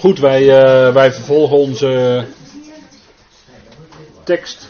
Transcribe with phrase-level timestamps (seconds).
[0.00, 2.24] Goed, wij, uh, wij vervolgen onze
[4.24, 4.68] tekst.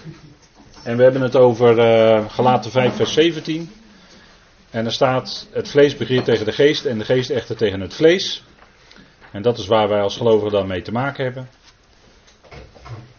[0.83, 3.70] En we hebben het over uh, Galaten 5, vers 17.
[4.70, 7.94] En er staat: Het vlees begeert tegen de geest en de geest echter tegen het
[7.94, 8.45] vlees.
[9.33, 11.49] En dat is waar wij als gelovigen dan mee te maken hebben.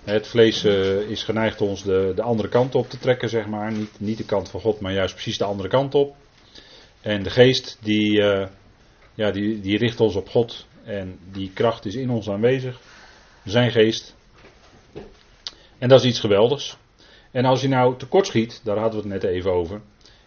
[0.04, 3.72] Het vlees uh, is geneigd ons de, de andere kant op te trekken, zeg maar.
[3.72, 6.16] Niet, niet de kant van God, maar juist precies de andere kant op.
[7.02, 8.24] En de geest, die,
[9.14, 10.66] ja, die, die richt ons op God.
[10.84, 12.80] En die kracht is in ons aanwezig.
[13.44, 14.16] Zijn geest.
[15.78, 16.78] En dat is iets geweldigs.
[17.32, 19.82] En als je nou tekortschiet, daar hadden we het net even over.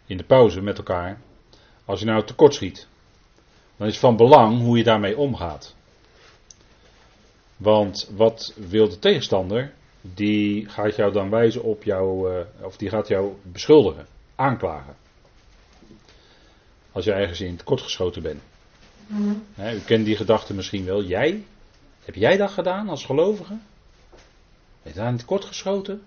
[0.06, 1.20] In de pauze met elkaar.
[1.84, 2.86] Als je nou tekortschiet.
[3.76, 5.74] Dan is het van belang hoe je daarmee omgaat.
[7.56, 9.72] Want wat wil de tegenstander?
[10.00, 14.96] Die gaat jou dan wijzen op jou, uh, of die gaat jou beschuldigen, aanklagen.
[16.92, 18.42] Als je ergens in tekort geschoten bent.
[19.06, 21.02] Mm u kent die gedachte misschien wel.
[21.02, 21.44] Jij?
[22.04, 23.58] Heb jij dat gedaan als gelovige?
[24.82, 26.02] Ben je daar in tekort geschoten?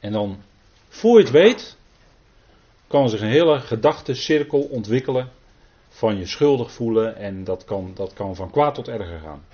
[0.00, 0.42] En dan,
[0.88, 1.76] voor je het weet,
[2.86, 5.30] kan zich een hele gedachtencirkel ontwikkelen
[5.88, 9.44] van je schuldig voelen en dat kan, dat kan van kwaad tot erger gaan.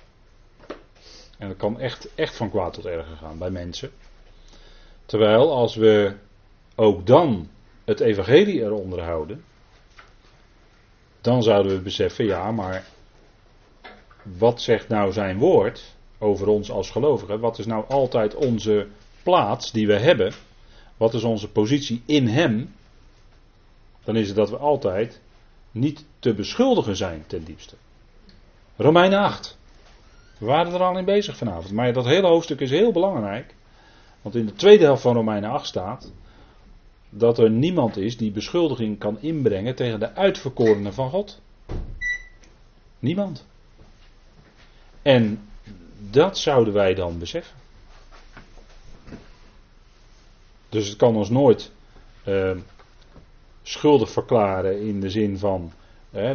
[1.37, 3.91] En dat kan echt, echt van kwaad tot erger gaan bij mensen.
[5.05, 6.15] Terwijl als we
[6.75, 7.49] ook dan
[7.85, 9.43] het evangelie eronder houden,
[11.27, 12.85] dan zouden we beseffen, ja, maar
[14.23, 17.39] wat zegt nou zijn woord over ons als gelovigen?
[17.39, 18.87] Wat is nou altijd onze
[19.23, 20.33] plaats die we hebben?
[20.97, 22.75] Wat is onze positie in Hem?
[24.03, 25.21] Dan is het dat we altijd
[25.71, 27.75] niet te beschuldigen zijn ten diepste.
[28.75, 29.57] Romeinen 8.
[30.37, 31.71] We waren er al in bezig vanavond.
[31.71, 33.55] Maar dat hele hoofdstuk is heel belangrijk.
[34.21, 36.11] Want in de tweede helft van Romeinen 8 staat
[37.09, 41.41] dat er niemand is die beschuldiging kan inbrengen tegen de uitverkorenen van God.
[42.99, 43.45] Niemand.
[45.01, 45.49] En
[46.09, 47.55] dat zouden wij dan beseffen.
[50.69, 51.71] Dus het kan ons nooit
[52.27, 52.57] uh,
[53.63, 55.71] schuldig verklaren in de zin van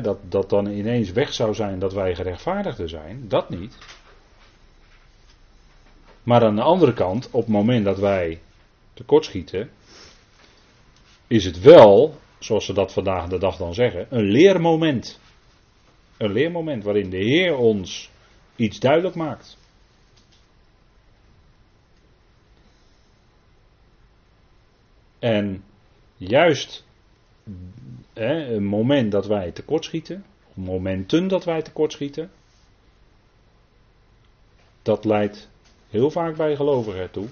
[0.02, 3.28] dat, dat dan ineens weg zou zijn dat wij gerechtvaardigden zijn.
[3.28, 3.78] Dat niet.
[6.22, 8.40] Maar aan de andere kant, op het moment dat wij
[8.94, 9.70] tekortschieten,
[11.32, 15.20] is het wel, zoals ze dat vandaag de dag dan zeggen, een leermoment.
[16.16, 18.10] Een leermoment waarin de Heer ons
[18.56, 19.56] iets duidelijk maakt.
[25.18, 25.64] En
[26.16, 26.84] juist
[28.12, 32.30] hè, een moment dat wij tekortschieten, momenten dat wij tekortschieten,
[34.82, 35.48] dat leidt
[35.88, 37.28] heel vaak bij gelovigen ertoe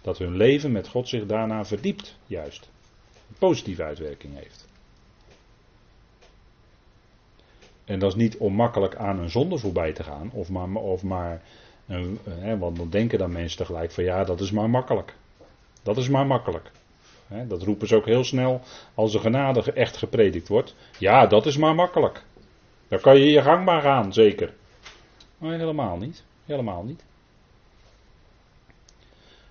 [0.00, 2.68] dat hun leven met God zich daarna verdiept, juist.
[3.38, 4.68] Positieve uitwerking heeft.
[7.84, 11.42] En dat is niet onmakkelijk aan een zonde voorbij te gaan, of maar, of maar
[12.24, 15.14] hè, want dan denken dan mensen tegelijk van ja, dat is maar makkelijk.
[15.82, 16.70] Dat is maar makkelijk.
[17.48, 18.60] Dat roepen ze ook heel snel
[18.94, 20.74] als de genade echt gepredikt wordt.
[20.98, 22.22] Ja, dat is maar makkelijk.
[22.88, 24.54] Dan kan je je gang maar gaan, zeker.
[25.38, 26.24] Maar helemaal niet.
[26.44, 27.02] Helemaal niet.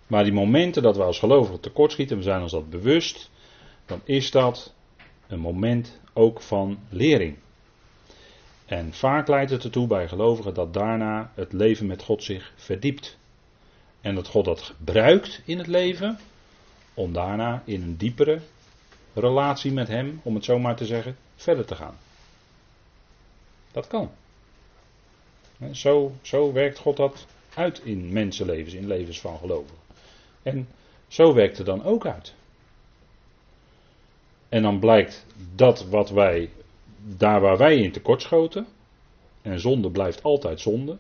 [0.07, 3.29] Maar die momenten dat we als gelovigen tekortschieten, we zijn ons dat bewust,
[3.89, 4.73] dan is dat
[5.27, 7.37] een moment ook van lering.
[8.65, 13.17] En vaak leidt het ertoe bij gelovigen dat daarna het leven met God zich verdiept.
[14.01, 16.19] En dat God dat gebruikt in het leven
[16.93, 18.39] om daarna in een diepere
[19.13, 21.97] relatie met Hem, om het zo maar te zeggen, verder te gaan.
[23.71, 24.11] Dat kan.
[25.71, 29.77] Zo, zo werkt God dat uit in mensenlevens, in levens van gelovigen.
[30.43, 30.67] En
[31.07, 32.33] zo werkt het dan ook uit.
[34.49, 36.49] En dan blijkt dat wat wij,
[37.17, 38.67] daar waar wij in tekortschoten,
[39.41, 40.97] en zonde blijft altijd zonde,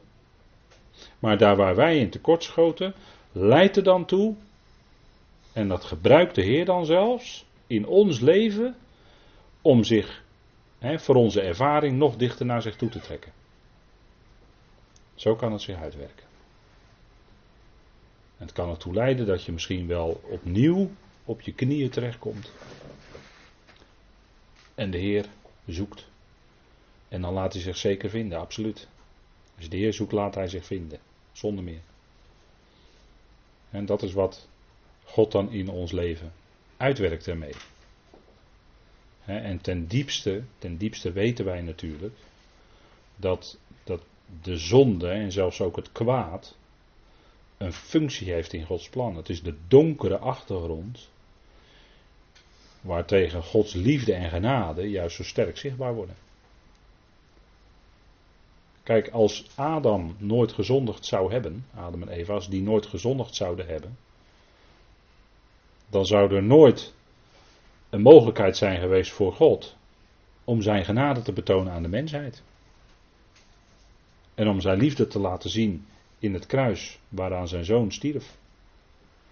[1.19, 2.93] maar daar waar wij in tekortschoten,
[3.31, 4.35] leidt er dan toe
[5.53, 8.75] en dat gebruikt de Heer dan zelfs in ons leven
[9.61, 10.23] om zich
[10.79, 13.31] hè, voor onze ervaring nog dichter naar zich toe te trekken.
[15.15, 16.27] Zo kan het zich uitwerken.
[18.37, 20.89] Het kan ertoe leiden dat je misschien wel opnieuw
[21.25, 22.51] op je knieën terechtkomt.
[24.79, 25.25] En de Heer
[25.65, 26.07] zoekt.
[27.07, 28.87] En dan laat hij zich zeker vinden, absoluut.
[29.57, 30.99] Als de Heer zoekt, laat hij zich vinden.
[31.31, 31.81] Zonder meer.
[33.69, 34.47] En dat is wat
[35.03, 36.33] God dan in ons leven
[36.77, 37.53] uitwerkt ermee.
[39.25, 42.15] En ten diepste, ten diepste weten wij natuurlijk
[43.15, 44.01] dat, dat
[44.41, 46.57] de zonde en zelfs ook het kwaad
[47.57, 49.15] een functie heeft in Gods plan.
[49.15, 51.09] Het is de donkere achtergrond
[52.81, 56.15] waartegen Gods liefde en genade juist zo sterk zichtbaar worden.
[58.83, 63.67] Kijk, als Adam nooit gezondigd zou hebben, Adam en Eva, als die nooit gezondigd zouden
[63.67, 63.97] hebben,
[65.89, 66.93] dan zou er nooit
[67.89, 69.75] een mogelijkheid zijn geweest voor God
[70.43, 72.43] om zijn genade te betonen aan de mensheid.
[74.35, 75.85] En om zijn liefde te laten zien
[76.19, 78.37] in het kruis waaraan zijn zoon stierf.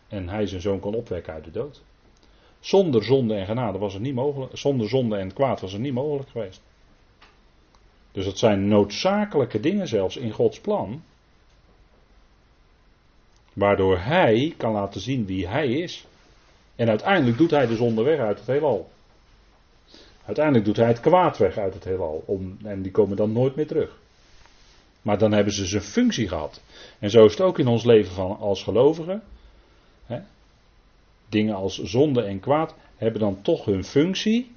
[0.07, 1.81] En hij zijn zoon kon opwekken uit de dood.
[2.59, 4.57] Zonder zonde en genade was het niet mogelijk.
[4.57, 6.61] Zonder zonde en kwaad was het niet mogelijk geweest.
[8.11, 11.03] Dus dat zijn noodzakelijke dingen zelfs in Gods plan.
[13.53, 16.05] Waardoor hij kan laten zien wie hij is.
[16.75, 18.89] En uiteindelijk doet hij de zonde weg uit het heelal.
[20.25, 22.23] Uiteindelijk doet hij het kwaad weg uit het heelal.
[22.25, 23.99] Om, en die komen dan nooit meer terug.
[25.01, 26.61] Maar dan hebben ze zijn functie gehad.
[26.99, 29.23] En zo is het ook in ons leven van, als gelovigen.
[31.29, 34.51] Dingen als zonde en kwaad hebben dan toch hun functie.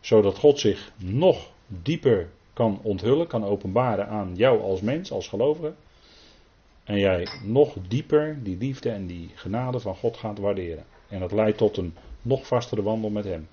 [0.00, 5.74] Zodat God zich nog dieper kan onthullen, kan openbaren aan jou als mens, als gelovige.
[6.84, 10.84] En jij nog dieper die liefde en die genade van God gaat waarderen.
[11.08, 13.48] En dat leidt tot een nog vastere wandel met Hem.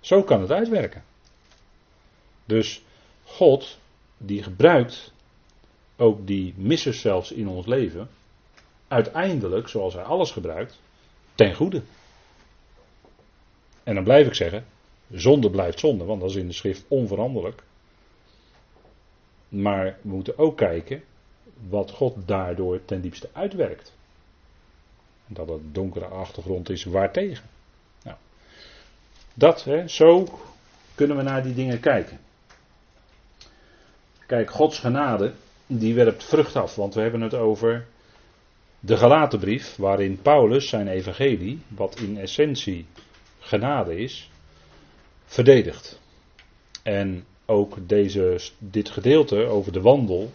[0.00, 1.04] Zo kan het uitwerken.
[2.44, 2.82] Dus
[3.24, 3.78] God,
[4.18, 5.12] die gebruikt
[5.96, 8.08] ook die missers zelfs in ons leven,
[8.92, 10.80] uiteindelijk, zoals Hij alles gebruikt,
[11.34, 11.82] ten goede.
[13.82, 14.64] En dan blijf ik zeggen,
[15.10, 17.62] zonde blijft zonde, want dat is in de schrift onveranderlijk.
[19.48, 21.02] Maar we moeten ook kijken
[21.68, 23.92] wat God daardoor ten diepste uitwerkt.
[25.26, 27.44] Dat het donkere achtergrond is waartegen.
[28.02, 28.16] Nou,
[29.34, 30.28] dat, hè, zo
[30.94, 32.20] kunnen we naar die dingen kijken.
[34.26, 35.32] Kijk, Gods genade,
[35.66, 37.86] die werpt vrucht af, want we hebben het over
[38.84, 42.86] de Galatenbrief, waarin Paulus zijn evangelie, wat in essentie
[43.38, 44.30] genade is,
[45.24, 46.00] verdedigt.
[46.82, 50.32] En ook deze, dit gedeelte over de wandel,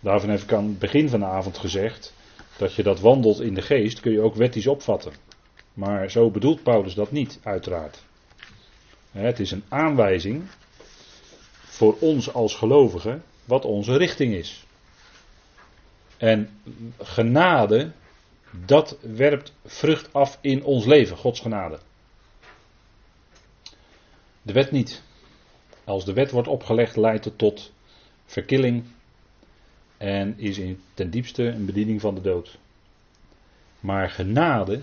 [0.00, 2.14] daarvan heb ik aan het begin van de avond gezegd,
[2.58, 5.12] dat je dat wandelt in de geest, kun je ook wettisch opvatten.
[5.74, 8.04] Maar zo bedoelt Paulus dat niet, uiteraard.
[9.10, 10.42] Het is een aanwijzing
[11.64, 14.64] voor ons als gelovigen wat onze richting is.
[16.20, 16.48] En
[16.98, 17.92] genade,
[18.66, 21.78] dat werpt vrucht af in ons leven, Gods genade.
[24.42, 25.02] De wet niet.
[25.84, 27.72] Als de wet wordt opgelegd, leidt het tot
[28.24, 28.84] verkilling
[29.96, 32.58] en is in, ten diepste een bediening van de dood.
[33.80, 34.80] Maar genade,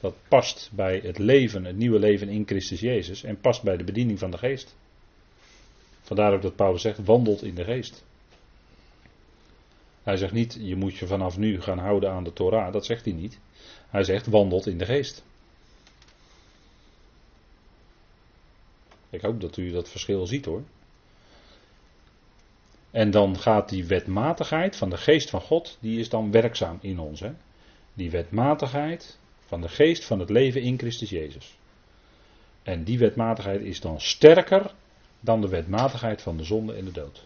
[0.00, 3.84] dat past bij het leven, het nieuwe leven in Christus Jezus en past bij de
[3.84, 4.76] bediening van de geest.
[6.00, 8.04] Vandaar ook dat Paulus zegt, wandelt in de geest.
[10.02, 13.04] Hij zegt niet, je moet je vanaf nu gaan houden aan de Torah, dat zegt
[13.04, 13.38] hij niet.
[13.88, 15.24] Hij zegt, wandelt in de geest.
[19.10, 20.62] Ik hoop dat u dat verschil ziet hoor.
[22.90, 26.98] En dan gaat die wetmatigheid van de geest van God, die is dan werkzaam in
[26.98, 27.20] ons.
[27.20, 27.32] Hè?
[27.94, 31.58] Die wetmatigheid van de geest van het leven in Christus Jezus.
[32.62, 34.74] En die wetmatigheid is dan sterker
[35.20, 37.24] dan de wetmatigheid van de zonde en de dood.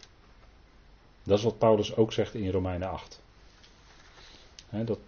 [1.25, 3.21] Dat is wat Paulus ook zegt in Romeinen 8.
[4.71, 4.99] dat,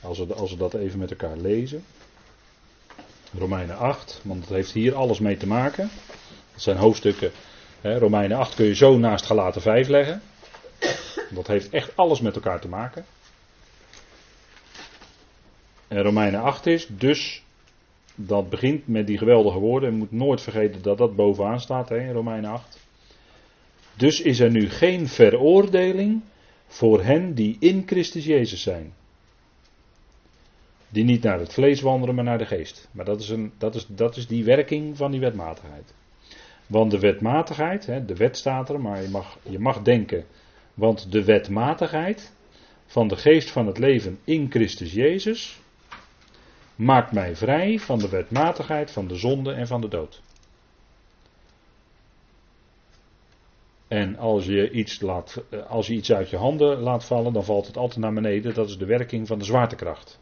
[0.00, 1.84] als, we, als we dat even met elkaar lezen.
[3.38, 5.90] Romeinen 8, want het heeft hier alles mee te maken.
[6.52, 7.30] Dat zijn hoofdstukken.
[7.82, 10.22] Romeinen 8 kun je zo naast Galaten 5 leggen.
[11.30, 13.04] Dat heeft echt alles met elkaar te maken.
[15.88, 17.44] En Romeinen 8 is dus,
[18.14, 19.90] dat begint met die geweldige woorden.
[19.90, 22.78] Je moet nooit vergeten dat dat bovenaan staat in Romeinen 8.
[23.96, 26.22] Dus is er nu geen veroordeling
[26.66, 28.92] voor hen die in Christus Jezus zijn.
[30.88, 32.88] Die niet naar het vlees wandelen, maar naar de geest.
[32.92, 35.94] Maar dat is, een, dat is, dat is die werking van die wetmatigheid.
[36.66, 40.24] Want de wetmatigheid, de wet staat er, maar je mag, je mag denken.
[40.74, 42.32] Want de wetmatigheid
[42.86, 45.60] van de geest van het leven in Christus Jezus
[46.74, 50.22] maakt mij vrij van de wetmatigheid van de zonde en van de dood.
[53.92, 57.44] En als je, iets laat, eh, als je iets uit je handen laat vallen, dan
[57.44, 58.54] valt het altijd naar beneden.
[58.54, 60.20] Dat is de werking van de zwaartekracht.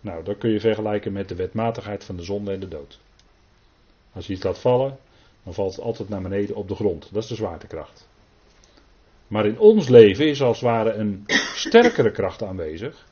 [0.00, 3.00] Nou, dat kun je vergelijken met de wetmatigheid van de zonde en de dood.
[4.12, 4.98] Als je iets laat vallen,
[5.42, 7.08] dan valt het altijd naar beneden op de grond.
[7.12, 8.08] Dat is de zwaartekracht.
[9.26, 13.06] Maar in ons leven is als het ware een sterkere kracht aanwezig.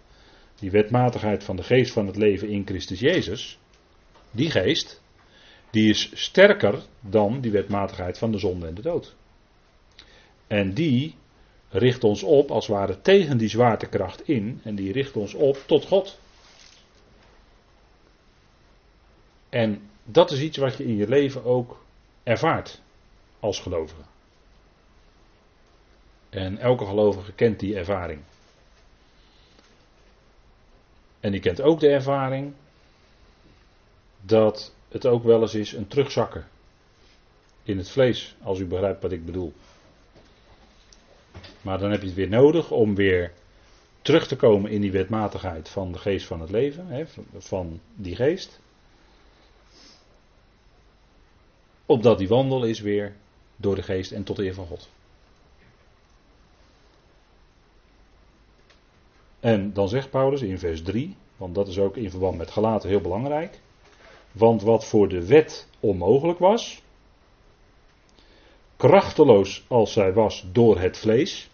[0.59, 3.59] Die wetmatigheid van de geest van het leven in Christus Jezus.
[4.31, 5.03] Die geest,
[5.71, 9.17] die is sterker dan die wetmatigheid van de zonde en de dood.
[10.49, 11.15] En die
[11.69, 14.61] richt ons op als het ware tegen die zwaartekracht in.
[14.65, 16.19] En die richt ons op tot God.
[19.49, 21.85] En dat is iets wat je in je leven ook
[22.23, 22.81] ervaart
[23.41, 24.03] als gelovige.
[26.31, 28.21] En elke gelovige kent die ervaring.
[31.21, 32.55] En die kent ook de ervaring
[34.21, 36.49] dat het ook wel eens is een terugzakken
[37.63, 39.53] in het vlees, als u begrijpt wat ik bedoel.
[41.63, 43.33] Maar dan heb je het weer nodig om weer
[44.03, 47.05] terug te komen in die wetmatigheid van de geest van het leven, hè,
[47.39, 48.61] van die geest.
[51.87, 53.15] Opdat die wandel is weer
[53.57, 54.89] door de geest en tot eer van God.
[59.41, 62.89] En dan zegt Paulus in vers 3, want dat is ook in verband met gelaten
[62.89, 63.61] heel belangrijk.
[64.33, 66.83] Want wat voor de wet onmogelijk was,
[68.79, 71.51] krachteloos als zij was door het vlees.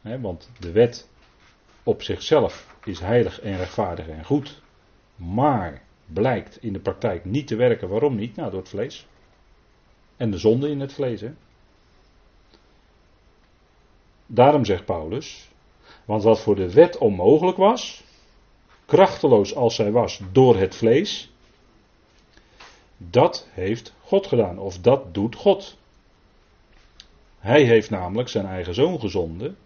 [0.00, 1.08] Want de wet
[1.82, 4.62] op zichzelf is heilig en rechtvaardig en goed.
[5.16, 7.88] Maar blijkt in de praktijk niet te werken.
[7.88, 8.36] Waarom niet?
[8.36, 9.06] Nou, door het vlees.
[10.16, 11.22] En de zonde in het vlees.
[14.26, 15.48] Daarom zegt Paulus.
[16.04, 18.04] Want wat voor de wet onmogelijk was,
[18.86, 21.31] krachteloos als zij was door het vlees,
[23.10, 24.58] dat heeft God gedaan.
[24.58, 25.78] Of dat doet God.
[27.38, 29.56] Hij heeft namelijk zijn eigen zoon gezonden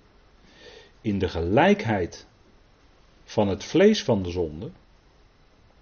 [1.00, 2.26] in de gelijkheid
[3.24, 4.70] van het vlees van de zonde.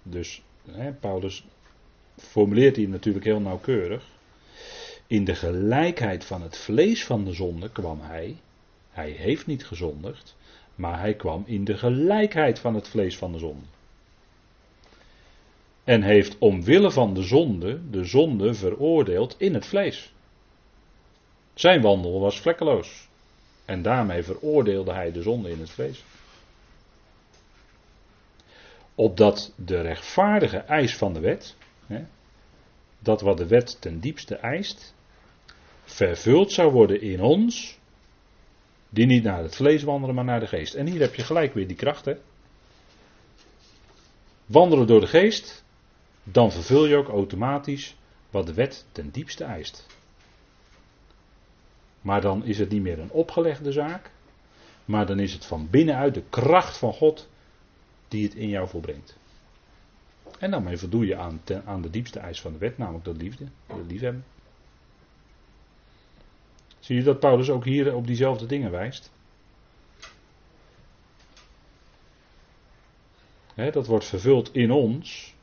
[0.03, 1.45] Dus hè, Paulus
[2.17, 4.05] formuleert hij natuurlijk heel nauwkeurig.
[5.07, 8.37] In de gelijkheid van het vlees van de zonde kwam hij.
[8.89, 10.35] Hij heeft niet gezondigd,
[10.75, 13.65] maar hij kwam in de gelijkheid van het vlees van de zonde.
[15.85, 20.13] En heeft omwille van de zonde de zonde veroordeeld in het vlees.
[21.53, 23.07] Zijn wandel was vlekkeloos.
[23.65, 26.03] En daarmee veroordeelde hij de zonde in het vlees.
[28.95, 32.03] Opdat de rechtvaardige eis van de wet, hè,
[32.99, 34.93] dat wat de wet ten diepste eist,
[35.83, 37.79] vervuld zou worden in ons,
[38.89, 40.73] die niet naar het vlees wandelen, maar naar de geest.
[40.73, 42.05] En hier heb je gelijk weer die kracht.
[42.05, 42.15] Hè?
[44.45, 45.64] Wandelen door de geest,
[46.27, 47.95] dan vervul je ook automatisch
[48.29, 49.85] wat de wet ten diepste eist.
[52.01, 54.11] Maar dan is het niet meer een opgelegde zaak,
[54.85, 57.29] maar dan is het van binnenuit de kracht van God
[58.07, 59.17] die het in jou volbrengt.
[60.39, 63.45] En daarmee voldoe je aan, aan de diepste eis van de wet, namelijk de liefde,
[63.67, 64.25] de liefhebben.
[66.79, 69.13] Zie je dat Paulus ook hier op diezelfde dingen wijst?
[73.55, 75.34] dat wordt vervuld in ons,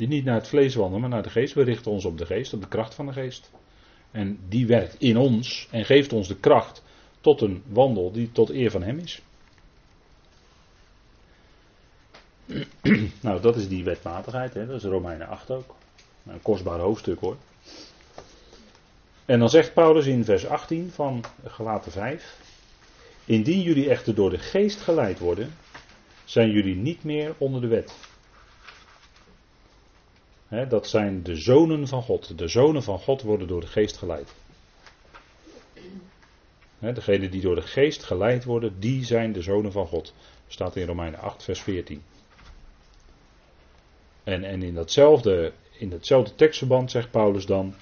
[0.00, 1.54] die niet naar het vlees wandelen, maar naar de geest.
[1.54, 3.50] We richten ons op de geest, op de kracht van de geest.
[4.10, 6.82] En die werkt in ons en geeft ons de kracht
[7.20, 9.22] tot een wandel die tot eer van Hem is.
[13.26, 14.66] nou, dat is die wetmatigheid, hè?
[14.66, 15.74] dat is Romeinen 8 ook.
[16.26, 17.36] Een kostbaar hoofdstuk hoor.
[19.24, 22.38] En dan zegt Paulus in vers 18 van Galaten 5:
[23.24, 25.54] Indien jullie echter door de geest geleid worden,
[26.24, 28.09] zijn jullie niet meer onder de wet.
[30.68, 32.38] Dat zijn de zonen van God.
[32.38, 34.34] De zonen van God worden door de geest geleid.
[36.78, 40.14] He, degenen die door de geest geleid worden, die zijn de zonen van God.
[40.48, 42.02] Staat in Romeinen 8, vers 14.
[44.24, 47.74] En, en in, datzelfde, in datzelfde tekstverband zegt Paulus dan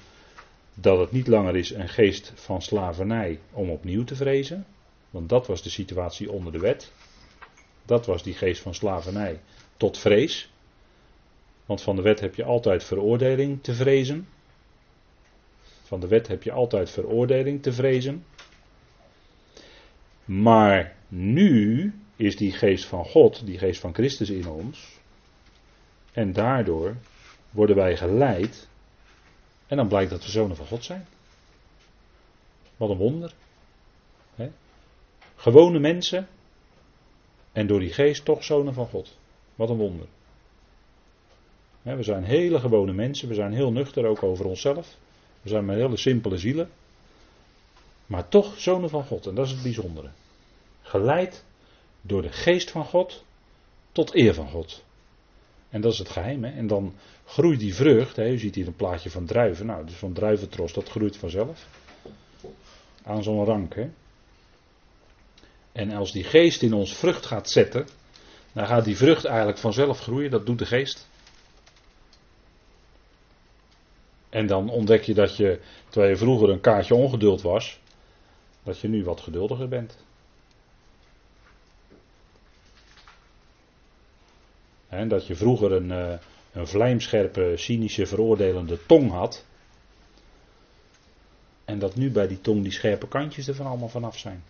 [0.74, 4.66] dat het niet langer is een geest van slavernij om opnieuw te vrezen.
[5.10, 6.92] Want dat was de situatie onder de wet.
[7.84, 9.40] Dat was die geest van slavernij
[9.76, 10.50] tot vrees.
[11.68, 14.28] Want van de wet heb je altijd veroordeling te vrezen.
[15.82, 18.24] Van de wet heb je altijd veroordeling te vrezen.
[20.24, 24.98] Maar nu is die geest van God, die geest van Christus in ons.
[26.12, 26.96] En daardoor
[27.50, 28.68] worden wij geleid.
[29.66, 31.06] En dan blijkt dat we zonen van God zijn.
[32.76, 33.32] Wat een wonder.
[35.36, 36.28] Gewone mensen
[37.52, 39.18] en door die geest toch zonen van God.
[39.54, 40.06] Wat een wonder.
[41.96, 44.96] We zijn hele gewone mensen, we zijn heel nuchter ook over onszelf.
[45.42, 46.70] We zijn maar hele simpele zielen.
[48.06, 50.08] Maar toch zonen van God, en dat is het bijzondere.
[50.82, 51.44] Geleid
[52.00, 53.24] door de geest van God
[53.92, 54.84] tot eer van God.
[55.68, 56.44] En dat is het geheim.
[56.44, 56.50] Hè?
[56.50, 58.16] En dan groeit die vrucht.
[58.16, 58.38] Hè?
[58.38, 59.66] Ziet hier een plaatje van druiven.
[59.66, 61.66] Nou, dus van druiventros, dat groeit vanzelf.
[63.02, 63.74] Aan zo'n rank.
[63.74, 63.88] Hè?
[65.72, 67.88] En als die geest in ons vrucht gaat zetten,
[68.52, 70.30] dan gaat die vrucht eigenlijk vanzelf groeien.
[70.30, 71.08] Dat doet de geest.
[74.30, 77.80] En dan ontdek je dat je, terwijl je vroeger een kaartje ongeduld was,
[78.62, 79.98] dat je nu wat geduldiger bent.
[84.88, 86.18] En dat je vroeger een, eh,
[86.52, 89.44] een vlijmscherpe, cynische, veroordelende tong had.
[91.64, 94.42] En dat nu bij die tong die scherpe kantjes er van allemaal vanaf zijn.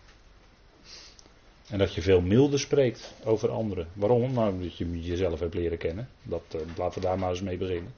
[1.69, 3.87] En dat je veel milder spreekt over anderen.
[3.93, 4.33] Waarom?
[4.33, 6.09] Nou, omdat je jezelf hebt leren kennen.
[6.23, 7.93] Dat, uh, laten we daar maar eens mee beginnen.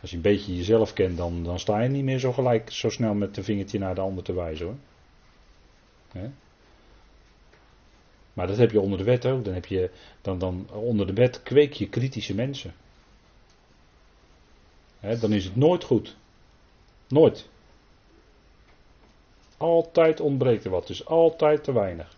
[0.00, 2.90] Als je een beetje jezelf kent, dan, dan sta je niet meer zo gelijk zo
[2.90, 4.76] snel met een vingertje naar de ander te wijzen hoor.
[8.32, 9.44] Maar dat heb je onder de wet ook.
[9.44, 12.74] Dan, heb je, dan, dan onder de wet kweek je kritische mensen.
[15.00, 16.16] Dan is het nooit goed.
[17.08, 17.48] Nooit.
[19.56, 20.86] Altijd ontbreekt er wat.
[20.86, 22.16] Dus altijd te weinig.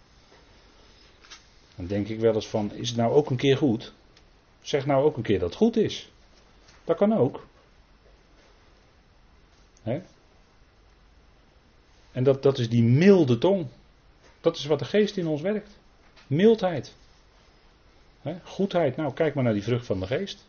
[1.77, 3.93] Dan denk ik wel eens van, is het nou ook een keer goed?
[4.61, 6.11] Zeg nou ook een keer dat het goed is.
[6.85, 7.47] Dat kan ook.
[12.13, 13.67] En dat, dat is die milde tong.
[14.41, 15.79] Dat is wat de geest in ons werkt.
[16.27, 16.95] Mildheid.
[18.21, 18.37] He?
[18.45, 18.97] Goedheid.
[18.97, 20.47] Nou, kijk maar naar die vrucht van de geest.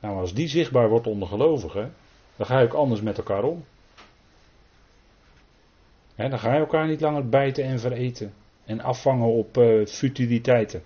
[0.00, 1.94] Nou, als die zichtbaar wordt onder gelovigen,
[2.36, 3.64] dan ga je ook anders met elkaar om.
[6.16, 8.34] Dan ga je elkaar niet langer bijten en vereten.
[8.64, 10.82] En afvangen op uh, futiliteiten.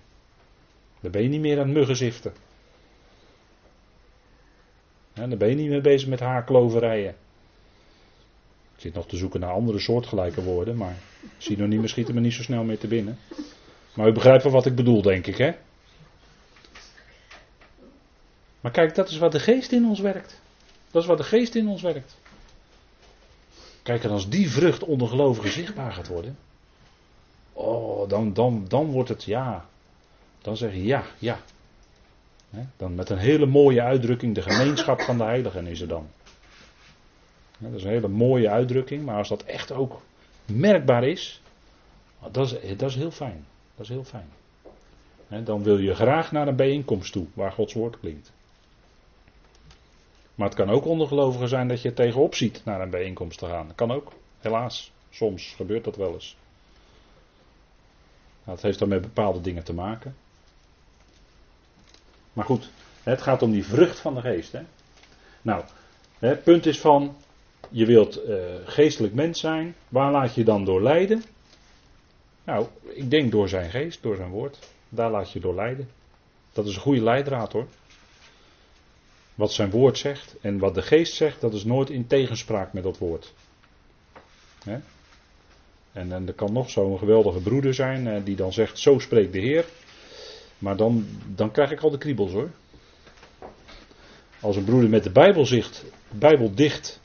[1.01, 2.33] Dan ben je niet meer aan het muggenziften.
[5.17, 7.15] Ja, dan ben je niet meer bezig met haarkloverijen.
[8.75, 10.97] Ik zit nog te zoeken naar andere soortgelijke woorden, maar
[11.39, 13.19] synonieme schieten me niet zo snel meer te binnen.
[13.95, 15.53] Maar u begrijpt wel wat ik bedoel, denk ik, hè?
[18.61, 20.41] Maar kijk, dat is wat de geest in ons werkt.
[20.91, 22.17] Dat is wat de geest in ons werkt.
[23.83, 26.39] Kijk, en als die vrucht onder gelovigen zichtbaar gaat worden.
[27.53, 29.65] Oh, dan, dan, dan wordt het ja.
[30.43, 31.41] Dan zeg je ja, ja.
[32.77, 36.07] Dan met een hele mooie uitdrukking, de gemeenschap van de heiligen is er dan.
[37.59, 40.01] Dat is een hele mooie uitdrukking, maar als dat echt ook
[40.45, 41.43] merkbaar is,
[42.31, 43.45] dat is, dat is heel fijn.
[43.75, 44.29] Dat is heel fijn.
[45.45, 48.33] Dan wil je graag naar een bijeenkomst toe waar Gods woord klinkt.
[50.35, 53.67] Maar het kan ook ondergelovigen zijn dat je tegenop ziet naar een bijeenkomst te gaan.
[53.67, 54.93] Dat kan ook, helaas.
[55.11, 56.37] Soms gebeurt dat wel eens.
[58.45, 60.17] Nou, het heeft dan met bepaalde dingen te maken.
[62.37, 62.71] Maar goed,
[63.03, 64.53] het gaat om die vrucht van de geest.
[64.53, 64.61] Hè?
[65.43, 65.65] Nou,
[66.19, 67.17] het punt is van,
[67.69, 69.75] je wilt uh, geestelijk mens zijn.
[69.89, 71.23] Waar laat je dan door leiden?
[72.45, 74.59] Nou, ik denk door zijn geest, door zijn woord.
[74.89, 75.89] Daar laat je door leiden.
[76.53, 77.67] Dat is een goede leidraad hoor.
[79.35, 82.83] Wat zijn woord zegt en wat de geest zegt, dat is nooit in tegenspraak met
[82.83, 83.33] dat woord.
[84.65, 84.79] Hè?
[85.93, 89.33] En, en er kan nog zo'n geweldige broeder zijn eh, die dan zegt, zo spreekt
[89.33, 89.65] de Heer.
[90.59, 92.51] Maar dan, dan krijg ik al de kriebels hoor.
[94.41, 97.01] Als een broeder met de Bijbel, zicht, Bijbel dicht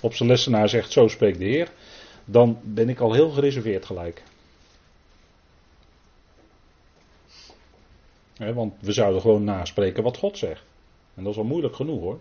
[0.00, 1.70] op zijn lessenaar zegt, zo spreekt de Heer.
[2.24, 4.22] Dan ben ik al heel gereserveerd gelijk.
[8.36, 10.62] want we zouden gewoon naspreken wat God zegt.
[11.14, 12.18] En dat is al moeilijk genoeg hoor.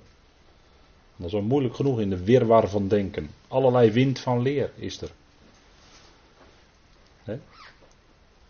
[1.16, 3.30] Dat is al moeilijk genoeg in de wirwar van denken.
[3.48, 5.12] Allerlei wind van leer is er.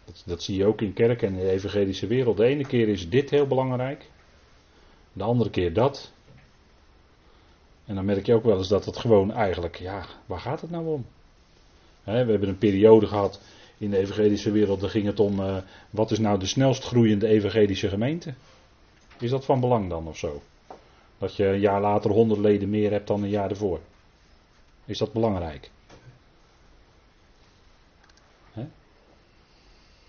[0.05, 2.37] Dat, dat, zie je ook in kerk en in de evangelische wereld.
[2.37, 4.09] De ene keer is dit heel belangrijk.
[5.13, 6.11] De andere keer dat.
[7.85, 10.69] En dan merk je ook wel eens dat het gewoon eigenlijk, ja, waar gaat het
[10.69, 11.05] nou om?
[12.03, 13.39] we hebben een periode gehad
[13.77, 15.57] in de evangelische wereld, daar ging het om, uh,
[15.89, 18.33] wat is nou de snelst groeiende evangelische gemeente?
[19.19, 20.41] Is dat van belang dan of zo?
[21.17, 23.79] Dat je een jaar later honderd leden meer hebt dan een jaar ervoor.
[24.85, 25.71] Is dat belangrijk?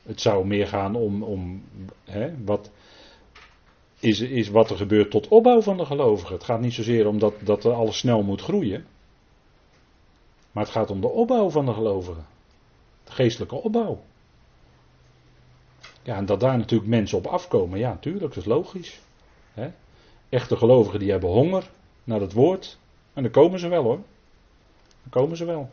[0.05, 1.62] Het zou meer gaan om, om
[2.45, 2.71] wat,
[4.01, 6.35] is, is wat er gebeurt tot opbouw van de gelovigen.
[6.35, 8.87] Het gaat niet zozeer om dat, dat alles snel moet groeien.
[10.53, 12.27] Maar het gaat om de opbouw van de gelovigen.
[13.05, 14.01] De geestelijke opbouw.
[16.03, 19.01] Ja, en dat daar natuurlijk mensen op afkomen, ja, natuurlijk, dat is logisch.
[19.53, 19.71] Hè?
[20.29, 21.71] Echte gelovigen die hebben honger
[22.05, 22.79] naar het woord.
[23.12, 24.01] En dan komen ze wel hoor.
[25.03, 25.71] Dan komen ze wel.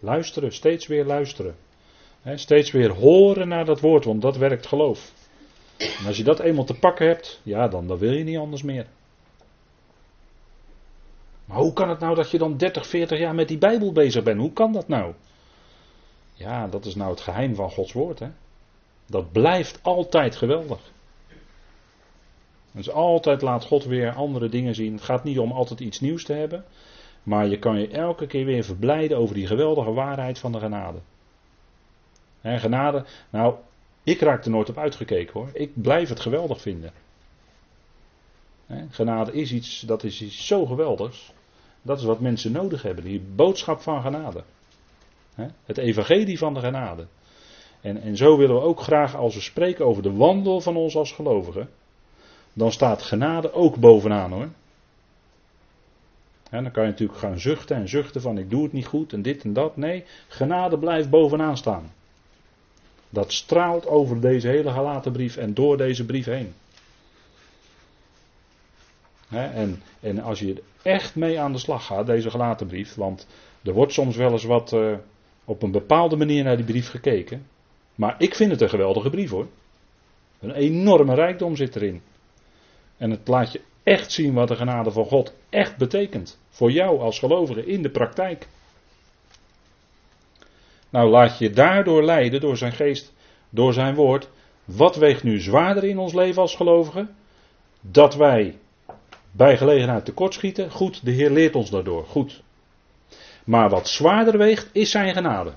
[0.00, 1.56] Luisteren, steeds weer luisteren.
[2.34, 5.12] Steeds weer horen naar dat woord, want dat werkt geloof.
[5.76, 8.62] En als je dat eenmaal te pakken hebt, ja, dan, dan wil je niet anders
[8.62, 8.86] meer.
[11.44, 14.22] Maar hoe kan het nou dat je dan 30, 40 jaar met die Bijbel bezig
[14.22, 14.40] bent?
[14.40, 15.14] Hoe kan dat nou?
[16.34, 18.18] Ja, dat is nou het geheim van Gods woord.
[18.18, 18.28] Hè?
[19.06, 20.92] Dat blijft altijd geweldig.
[22.72, 24.92] Dus altijd laat God weer andere dingen zien.
[24.92, 26.64] Het gaat niet om altijd iets nieuws te hebben.
[27.22, 30.98] Maar je kan je elke keer weer verblijden over die geweldige waarheid van de genade.
[32.44, 33.54] En genade, nou,
[34.02, 35.48] ik raak er nooit op uitgekeken hoor.
[35.52, 36.92] Ik blijf het geweldig vinden.
[38.90, 41.32] Genade is iets, dat is iets zo geweldigs.
[41.82, 44.42] Dat is wat mensen nodig hebben, die boodschap van genade.
[45.64, 47.06] Het evangelie van de genade.
[47.80, 50.96] En, en zo willen we ook graag, als we spreken over de wandel van ons
[50.96, 51.68] als gelovigen,
[52.52, 54.48] dan staat genade ook bovenaan hoor.
[56.50, 59.22] Dan kan je natuurlijk gaan zuchten en zuchten van ik doe het niet goed en
[59.22, 59.76] dit en dat.
[59.76, 61.92] Nee, genade blijft bovenaan staan.
[63.14, 66.54] Dat straalt over deze hele gelaten brief en door deze brief heen.
[69.28, 73.26] en, en als je er echt mee aan de slag gaat, deze gelaten brief, want
[73.64, 74.96] er wordt soms wel eens wat uh,
[75.44, 77.46] op een bepaalde manier naar die brief gekeken.
[77.94, 79.46] Maar ik vind het een geweldige brief hoor.
[80.40, 82.02] Een enorme rijkdom zit erin.
[82.96, 86.38] En het laat je echt zien wat de genade van God echt betekent.
[86.48, 88.46] Voor jou als gelovige in de praktijk.
[90.94, 93.12] Nou, laat je daardoor leiden, door zijn geest,
[93.50, 94.28] door zijn woord.
[94.64, 97.16] Wat weegt nu zwaarder in ons leven als gelovigen?
[97.80, 98.58] Dat wij
[99.30, 100.70] bij gelegenheid tekortschieten.
[100.70, 102.06] Goed, de Heer leert ons daardoor.
[102.06, 102.42] Goed.
[103.44, 105.52] Maar wat zwaarder weegt, is zijn genade.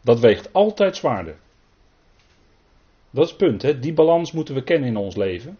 [0.00, 1.36] Dat weegt altijd zwaarder.
[3.10, 3.78] Dat is het punt, hè?
[3.78, 5.58] die balans moeten we kennen in ons leven.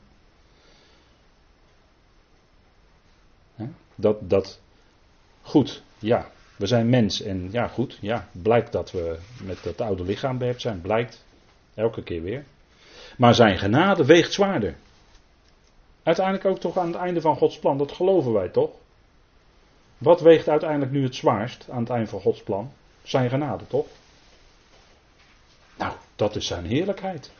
[3.95, 4.61] Dat, dat,
[5.43, 10.05] goed, ja, we zijn mens en ja, goed, ja, blijkt dat we met dat oude
[10.05, 11.25] lichaam behept zijn, blijkt
[11.75, 12.45] elke keer weer.
[13.17, 14.77] Maar zijn genade weegt zwaarder.
[16.03, 18.71] Uiteindelijk ook toch aan het einde van Gods plan, dat geloven wij toch?
[19.99, 22.73] Wat weegt uiteindelijk nu het zwaarst aan het einde van Gods plan?
[23.03, 23.87] Zijn genade, toch?
[25.79, 27.31] Nou, dat is zijn heerlijkheid.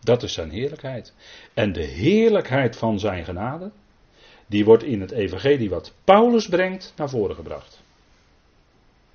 [0.00, 1.14] Dat is zijn heerlijkheid.
[1.54, 3.70] En de heerlijkheid van zijn genade,
[4.50, 7.82] die wordt in het evangelie wat Paulus brengt naar voren gebracht.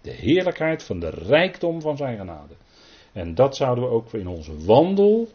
[0.02, 2.54] De heerlijkheid van de rijkdom van zijn genade.
[3.12, 5.30] En dat zouden we ook in onze wandel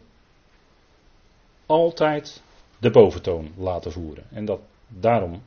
[1.65, 2.41] altijd
[2.79, 4.23] de boventoon laten voeren.
[4.31, 5.41] En dat daarom,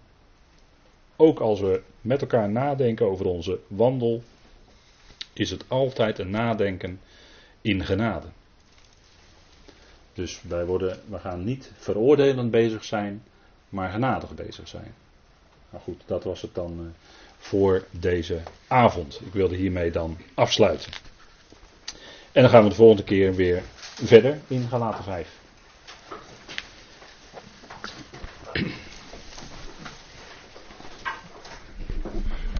[1.17, 4.23] ook als we met elkaar nadenken over onze wandel,
[5.33, 7.01] is het altijd een nadenken
[7.61, 8.27] in genade.
[10.13, 13.23] Dus wij, worden, we gaan niet veroordelend bezig zijn,
[13.75, 14.95] maar genadig bezig zijn.
[15.71, 16.87] Nou goed, dat was het dan uh,
[17.39, 19.21] voor deze avond.
[19.25, 20.93] Ik wilde hiermee dan afsluiten.
[22.33, 23.63] En dan gaan we de volgende keer weer
[24.05, 25.29] verder in Galaten 5.